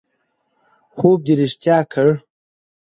خوب 0.97 1.19
دې 1.25 1.33
رښتیا 1.41 1.77
کړ 1.91 2.07